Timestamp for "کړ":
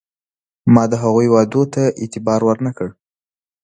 2.77-2.89